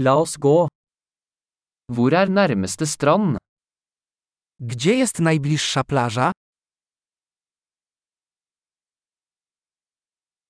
La 0.00 0.14
oss 0.14 0.36
gå. 0.38 0.68
Hvor 1.92 2.12
er 2.14 2.28
nærmeste 2.30 2.86
strand? 2.86 3.38
Gdzie 4.60 4.94
jest 4.94 5.18
najbliższa 5.18 5.84
plaża? 5.84 6.32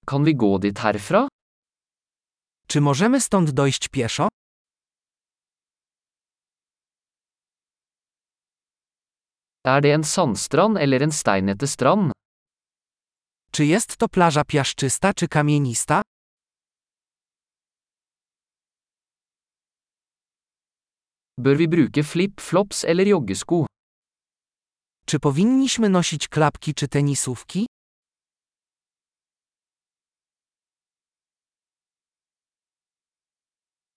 Kan 0.06 0.24
vi 0.24 0.36
gå 0.36 0.58
dit 0.58 0.78
herfra? 0.78 1.28
Czy 2.68 2.80
możemy 2.80 3.20
stąd 3.20 3.50
dojść 3.50 3.88
pieszo? 3.88 4.28
Er 9.64 9.82
det 9.82 9.94
en 9.94 10.04
sandstrand 10.04 10.76
eller 10.78 11.02
en 11.02 11.12
steinete 11.12 11.66
strand? 11.66 12.12
Czy 13.52 13.64
jest 13.64 13.96
to 13.96 14.08
plaża 14.08 14.44
piaszczysta 14.44 15.14
czy 15.14 15.28
kamienista? 15.28 16.02
Bør 21.38 21.54
vi 21.54 21.66
bruke 21.70 22.02
flip-flops 22.02 22.84
eller 22.84 23.06
joggesko? 23.06 23.66
Czy 25.06 25.18
powinniśmy 25.20 25.88
nosić 25.88 26.28
klapki 26.28 26.74
czy 26.74 26.88
tenisówki? 26.88 27.66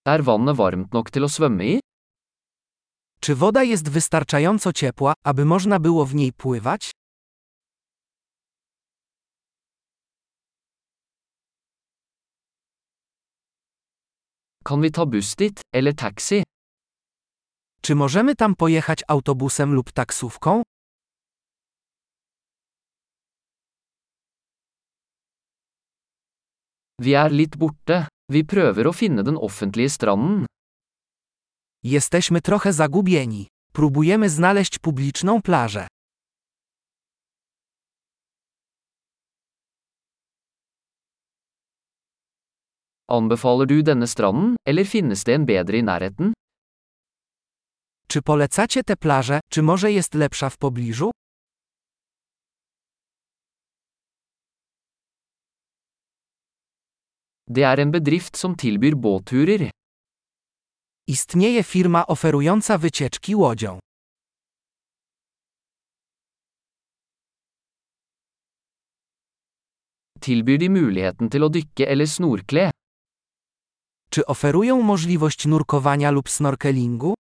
Er 0.05 0.23
vannet 0.23 0.55
varmt 0.57 0.93
nok 0.93 1.09
til 1.11 1.23
å 1.23 1.29
svømme 1.29 1.65
i? 1.65 1.79
Czy 3.21 3.35
woda 3.35 3.63
jest 3.63 3.89
wystarczająco 3.89 4.73
ciepła, 4.73 5.13
aby 5.23 5.45
można 5.45 5.79
było 5.79 6.05
w 6.05 6.15
niej 6.15 6.33
pływać? 6.33 6.91
Kan 14.63 14.81
vi 14.81 14.91
ta 14.91 15.05
buss 15.05 15.35
dit, 15.35 15.61
eller 15.73 15.95
taxi? 15.95 16.43
Czy 17.81 17.95
możemy 17.95 18.35
tam 18.35 18.55
pojechać 18.55 19.03
autobusem 19.07 19.73
lub 19.73 19.91
taksówką? 19.91 20.63
Vi 26.99 27.13
er 27.13 27.31
litt 27.31 27.57
borte. 27.57 28.07
Vi 28.29 28.43
prøver 28.45 28.87
å 28.87 28.93
finne 28.93 29.23
den 29.23 29.37
offentlige 29.37 29.89
stranden. 29.89 30.45
Jesteśmy 31.83 32.41
trochę 32.41 32.73
zagubieni. 32.73 33.47
Próbujemy 33.73 34.29
znaleźć 34.29 34.79
publiczną 34.79 35.41
plażę. 35.41 35.87
Anbefaler 43.07 43.67
du 43.67 43.83
denne 43.83 44.07
stranden, 44.07 44.55
eller 44.65 44.87
finnes 44.87 45.23
det 45.23 45.35
en 45.35 45.45
bedre 45.45 45.77
i 45.77 45.83
nærheten? 45.83 46.33
Czy 48.11 48.21
polecacie 48.21 48.83
tę 48.83 48.95
plażę, 48.95 49.39
czy 49.51 49.61
może 49.61 49.91
jest 49.91 50.13
lepsza 50.13 50.49
w 50.49 50.57
pobliżu? 50.57 51.11
Det 57.47 57.63
er 57.71 57.79
en 57.79 57.91
bedrift 57.91 58.37
som 58.37 58.55
tilbyr 58.55 58.95
båtturer. 58.95 59.71
Istnieje 61.07 61.63
firma 61.63 62.07
oferująca 62.07 62.77
wycieczki 62.77 63.35
łodzią. 63.35 63.79
Tilbyr 70.19 70.57
de 70.57 70.69
muligheten 70.69 71.29
til 71.29 71.43
å 71.43 71.49
dykke 71.49 71.87
eller 71.87 72.09
snorkle? 72.09 72.71
Czy 74.09 74.25
oferują 74.25 74.81
możliwość 74.81 75.45
nurkowania 75.45 76.11
lub 76.11 76.29
snorkelingu? 76.29 77.20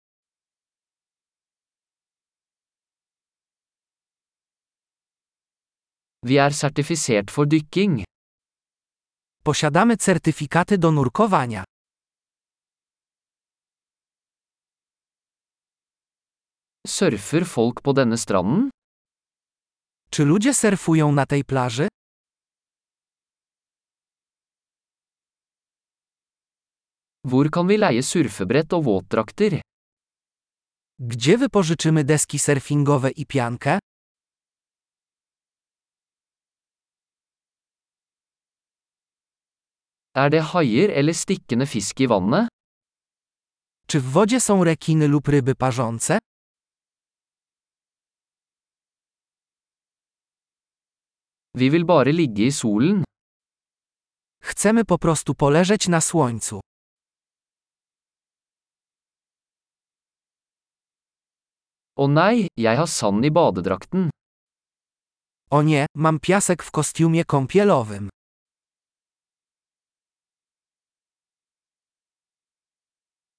Vi 6.27 6.37
er 6.41 6.53
sertifisert 6.57 7.31
for 7.31 7.47
dykking. 7.47 8.03
Posiadamy 9.45 9.97
certyfikaty 9.97 10.79
do 10.79 10.91
nurkowania. 10.91 11.65
Surfer 16.87 17.45
folk 17.47 17.81
på 17.83 17.93
denne 17.93 18.19
stranden? 18.19 18.71
Czy 20.11 20.25
ludzie 20.25 20.55
surfują 20.55 21.13
na 21.13 21.27
tej 21.27 21.45
plaży? 21.45 21.89
Hvor 27.25 27.51
kan 27.51 27.67
vi 27.69 27.77
leie 27.79 28.03
surfebrett 28.03 28.73
og 28.73 28.85
våtdrakter? 28.85 29.61
Gdzie 30.99 31.39
wypożyczymy 31.39 32.05
deski 32.05 32.39
surfingowe 32.39 33.11
i 33.11 33.27
piankę? 33.27 33.79
Er 40.17 40.31
det 40.31 40.43
haier 40.53 40.91
eller 40.99 41.13
stikkende 41.13 41.67
fisk 41.67 42.01
i 42.01 42.07
vannet? 42.07 42.49
Czy 43.87 44.01
w 44.01 44.11
wodzie 44.13 44.41
są 44.41 44.65
rekiny 44.65 45.09
lub 45.09 45.29
ryby 45.29 45.55
parzące? 45.55 46.19
Vi 51.55 51.71
vil 51.71 51.85
bare 51.85 52.13
ligge 52.13 52.47
i 52.47 52.53
solen. 52.53 53.05
Chcemy 54.43 54.85
po 54.85 54.99
prostu 54.99 55.35
poleżeć 55.35 55.89
na 55.89 56.01
słońcu. 56.01 56.61
Å 61.97 62.07
nei, 62.09 62.49
jeg 62.57 62.77
har 62.77 62.89
sand 62.91 63.25
i 63.25 63.31
badedrakten. 63.31 64.11
O 65.51 65.63
nie, 65.63 65.87
mam 65.95 66.21
piasek 66.21 66.63
w 66.63 66.71
kostiumie 66.71 67.25
kąpielowym. 67.25 68.14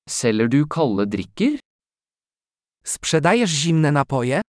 Selger 0.09 0.47
du 0.51 0.67
kalde 0.67 1.05
drikker? 1.11 1.59
Sprzedajesz 2.85 3.49
zimne 3.49 3.91
napoje? 3.91 4.41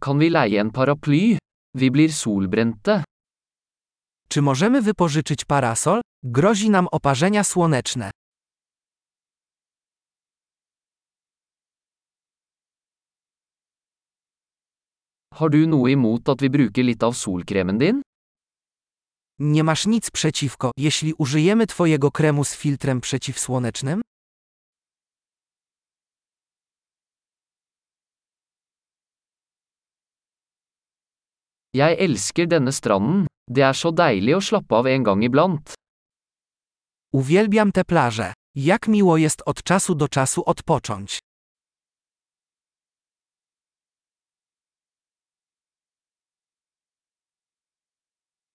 Kan 0.00 0.18
vi 0.20 0.28
leie 0.30 0.60
en 0.60 0.70
paraply? 0.70 1.38
Vi 1.74 1.90
blir 1.90 2.12
solbrente. 2.12 3.04
Czy 4.28 4.42
możemy 4.42 4.82
wypożyczyć 4.82 5.44
parasol? 5.44 6.00
Grozi 6.24 6.70
nam 6.70 6.88
oparzenia 6.92 7.44
słoneczne. 7.44 8.10
Har 15.34 15.50
du 15.50 15.66
noe 15.66 15.90
imot 15.90 16.28
at 16.28 16.42
vi 16.42 16.50
bruker 16.50 16.84
litt 16.84 17.02
av 17.02 17.16
solkremen 17.16 17.78
din? 17.78 18.02
Nie 19.42 19.64
masz 19.64 19.86
nic 19.86 20.10
przeciwko, 20.10 20.70
jeśli 20.76 21.14
użyjemy 21.18 21.66
Twojego 21.66 22.10
kremu 22.10 22.44
z 22.44 22.54
filtrem 22.54 23.00
przeciwsłonecznym? 23.00 24.02
Jeg 31.74 31.96
elsker 31.98 32.48
denne 32.48 32.72
stranden. 32.72 33.26
Det 33.50 33.64
er 33.64 33.74
så 33.74 33.90
deilig 33.92 34.36
å 34.36 34.40
slappe 34.40 34.76
av 34.76 34.86
en 34.86 35.02
gang 35.02 35.24
iblant. 35.24 35.74
Uwielbiam 37.12 37.72
tę 37.72 37.84
plażę. 37.84 38.32
Jak 38.54 38.88
miło 38.88 39.16
jest 39.16 39.42
od 39.46 39.62
czasu 39.62 39.94
do 39.94 40.08
czasu 40.08 40.42
odpocząć. 40.46 41.18